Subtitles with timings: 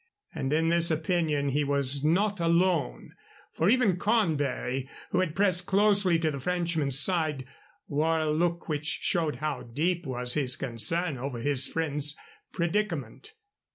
[0.33, 3.11] And in this opinion he was not alone,
[3.53, 7.45] for even Cornbury, who had pressed closely to the Frenchman's side,
[7.87, 12.17] wore a look which showed how deep was his concern over his friend's
[12.51, 13.35] predicament.